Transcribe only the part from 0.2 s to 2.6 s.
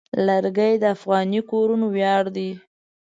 لرګی د افغاني کورنو ویاړ دی.